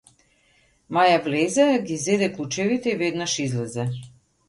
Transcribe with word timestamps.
Маја 0.97 1.19
влезе 1.27 1.67
ги 1.91 1.99
зеде 2.07 2.33
клучевите 2.35 2.97
и 2.97 3.01
веднаш 3.07 3.41
излезе. 3.49 3.91